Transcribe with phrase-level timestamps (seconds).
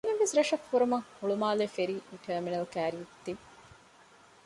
[0.05, 1.95] އެންމެންވެސް ރަށަށް ފުރުމަށް ހުޅުމާލޭ ފެރީ
[2.25, 3.41] ނާމިނަލް ކައިރީގައި ތިވި